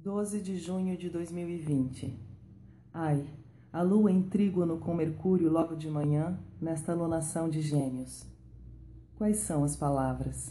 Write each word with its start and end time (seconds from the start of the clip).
12 0.00 0.40
de 0.40 0.56
junho 0.56 0.96
de 0.96 1.10
2020. 1.10 2.18
Ai, 2.94 3.26
a 3.70 3.82
lua 3.82 4.10
em 4.10 4.22
trígono 4.22 4.78
com 4.78 4.94
Mercúrio 4.94 5.50
logo 5.52 5.76
de 5.76 5.90
manhã, 5.90 6.38
nesta 6.58 6.92
alunação 6.92 7.50
de 7.50 7.60
gêmeos. 7.60 8.24
Quais 9.16 9.36
são 9.40 9.64
as 9.64 9.76
palavras? 9.76 10.50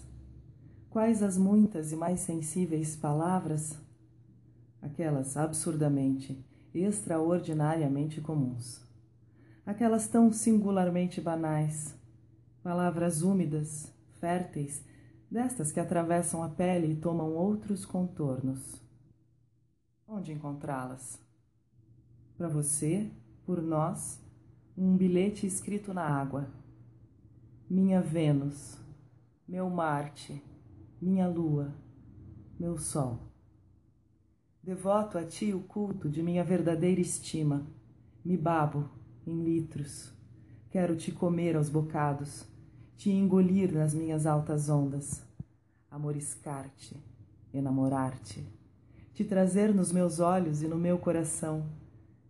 Quais 0.91 1.23
as 1.23 1.35
muitas 1.35 1.91
e 1.91 1.95
mais 1.95 2.19
sensíveis 2.19 2.95
palavras? 2.95 3.79
Aquelas 4.79 5.35
absurdamente, 5.35 6.45
extraordinariamente 6.71 8.21
comuns. 8.21 8.79
Aquelas 9.65 10.07
tão 10.07 10.31
singularmente 10.31 11.19
banais. 11.19 11.97
Palavras 12.67 13.21
úmidas, 13.21 13.93
férteis, 14.19 14.83
destas 15.31 15.71
que 15.71 15.79
atravessam 15.79 16.43
a 16.43 16.49
pele 16.49 16.91
e 16.91 16.95
tomam 16.97 17.31
outros 17.33 17.85
contornos. 17.85 18.83
Onde 20.05 20.33
encontrá-las? 20.33 21.17
Para 22.37 22.49
você, 22.49 23.09
por 23.45 23.61
nós, 23.61 24.21
um 24.77 24.97
bilhete 24.97 25.47
escrito 25.47 25.93
na 25.93 26.03
água. 26.03 26.49
Minha 27.69 28.01
Vênus, 28.01 28.77
meu 29.47 29.69
Marte, 29.69 30.43
minha 31.01 31.25
Lua, 31.25 31.73
meu 32.59 32.77
Sol. 32.77 33.17
Devoto 34.61 35.17
a 35.17 35.23
ti 35.23 35.53
o 35.53 35.61
culto 35.61 36.09
de 36.09 36.21
minha 36.21 36.43
verdadeira 36.43 36.99
estima. 36.99 37.65
Me 38.25 38.35
babo 38.35 38.89
em 39.25 39.41
litros. 39.41 40.11
Quero 40.69 40.97
te 40.97 41.13
comer 41.13 41.55
aos 41.55 41.69
bocados, 41.69 42.45
te 42.97 43.09
engolir 43.09 43.71
nas 43.71 43.93
minhas 43.93 44.25
altas 44.25 44.67
ondas, 44.67 45.23
amoriscar-te, 45.89 47.01
enamorar-te 47.53 48.57
te 49.17 49.25
trazer 49.25 49.73
nos 49.73 49.91
meus 49.91 50.19
olhos 50.19 50.61
e 50.61 50.67
no 50.67 50.77
meu 50.77 50.99
coração, 50.99 51.67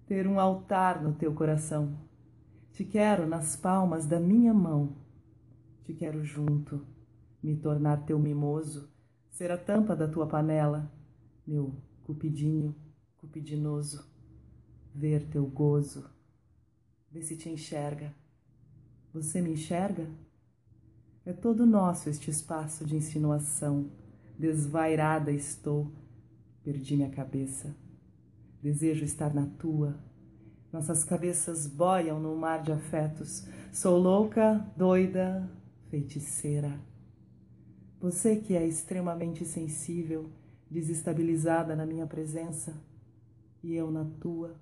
ter 0.06 0.26
um 0.26 0.40
altar 0.40 1.04
no 1.04 1.12
teu 1.12 1.34
coração. 1.34 2.00
Te 2.72 2.86
quero 2.86 3.28
nas 3.28 3.58
palmas 3.58 4.06
da 4.06 4.22
minha 4.22 4.54
mão, 4.54 4.96
te 5.84 5.94
quero 5.94 6.24
junto, 6.24 6.88
me 7.44 7.58
tornar 7.58 8.06
teu 8.06 8.18
mimoso, 8.18 8.90
ser 9.30 9.52
a 9.52 9.58
tampa 9.58 9.98
da 9.98 10.08
tua 10.08 10.26
panela, 10.28 10.90
meu 11.46 11.76
cupidinho, 12.04 12.74
cupidinoso, 13.18 14.10
ver 14.96 15.28
teu 15.28 15.46
gozo, 15.46 16.10
ver 17.12 17.24
se 17.24 17.36
te 17.36 17.50
enxerga. 17.50 18.16
Você 19.14 19.42
me 19.42 19.52
enxerga? 19.52 20.10
É 21.28 21.34
todo 21.34 21.66
nosso 21.66 22.10
este 22.10 22.32
espaço 22.32 22.86
de 22.86 22.96
insinuação, 22.96 23.92
desvairada 24.40 25.30
estou 25.30 25.92
Perdi 26.64 26.96
minha 26.96 27.10
cabeça. 27.10 27.76
Desejo 28.64 29.04
estar 29.04 29.34
na 29.34 29.46
tua. 29.46 30.00
Nossas 30.72 31.04
cabeças 31.04 31.68
boiam 31.68 32.18
no 32.18 32.34
mar 32.38 32.64
de 32.64 32.72
afetos. 32.72 33.46
Sou 33.74 33.98
louca, 33.98 34.66
doida, 34.78 35.52
feiticeira. 35.90 36.80
Você 38.00 38.38
que 38.38 38.56
é 38.56 38.66
extremamente 38.66 39.44
sensível, 39.44 40.30
desestabilizada 40.72 41.76
na 41.76 41.86
minha 41.86 42.08
presença, 42.08 42.74
e 43.62 43.76
eu 43.76 43.92
na 43.92 44.06
tua. 44.22 44.56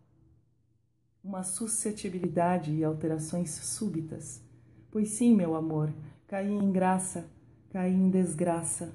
Uma 1.24 1.44
suscetibilidade 1.44 2.74
e 2.74 2.84
alterações 2.84 3.52
súbitas. 3.52 4.42
Pois 4.90 5.10
sim, 5.10 5.36
meu 5.36 5.56
amor, 5.56 5.94
caí 6.28 6.52
em 6.52 6.72
graça, 6.72 7.26
caí 7.70 7.94
em 7.94 8.10
desgraça 8.10 8.92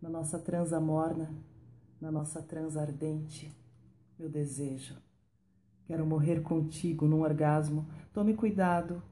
na 0.00 0.08
nossa 0.08 0.38
transa 0.38 0.80
morna 0.80 1.28
na 2.00 2.10
nossa 2.10 2.40
transa 2.40 2.80
ardente, 2.80 3.52
meu 4.18 4.28
desejo. 4.28 4.96
Quero 5.84 6.06
morrer 6.06 6.40
contigo 6.40 7.06
num 7.06 7.20
orgasmo. 7.20 7.86
Tome 8.12 8.34
cuidado. 8.34 9.02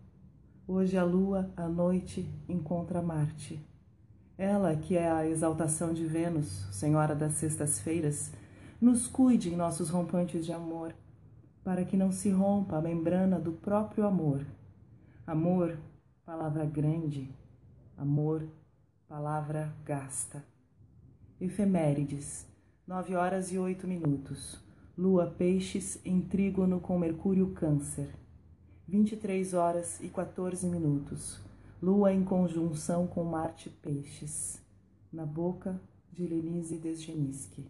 Hoje 0.66 0.96
a 0.96 1.04
lua, 1.04 1.50
à 1.56 1.68
noite, 1.68 2.28
encontra 2.48 3.02
Marte. 3.02 3.60
Ela, 4.38 4.76
que 4.76 4.96
é 4.96 5.10
a 5.10 5.26
exaltação 5.26 5.92
de 5.92 6.06
Vênus, 6.06 6.66
senhora 6.70 7.14
das 7.14 7.34
sextas-feiras, 7.34 8.32
nos 8.80 9.06
cuide 9.06 9.50
em 9.50 9.56
nossos 9.56 9.90
rompantes 9.90 10.46
de 10.46 10.52
amor, 10.52 10.94
para 11.64 11.84
que 11.84 11.96
não 11.96 12.12
se 12.12 12.30
rompa 12.30 12.76
a 12.78 12.80
membrana 12.80 13.38
do 13.38 13.52
próprio 13.52 14.06
amor. 14.06 14.46
Amor, 15.26 15.76
palavra 16.24 16.64
grande. 16.64 17.28
Amor, 17.98 18.48
palavra 19.08 19.74
gasta. 19.84 20.44
Efemérides 21.40 22.46
9 22.86 23.16
horas 23.16 23.50
e 23.50 23.58
8 23.58 23.88
minutos. 23.88 24.62
Lua 24.96 25.26
Peixes 25.26 26.00
em 26.04 26.20
trígono 26.20 26.78
com 26.78 26.96
Mercúrio 26.96 27.50
Câncer. 27.54 28.14
23 28.86 29.52
horas 29.52 30.00
e 30.00 30.08
14 30.10 30.64
minutos. 30.68 31.40
Lua 31.82 32.12
em 32.12 32.22
conjunção 32.22 33.04
com 33.04 33.24
Marte 33.24 33.68
Peixes. 33.68 34.62
Na 35.12 35.26
boca 35.26 35.80
de 36.12 36.24
Lenise 36.24 36.76
Desgeniski. 36.76 37.66